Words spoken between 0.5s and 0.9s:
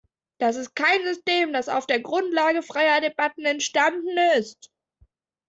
ist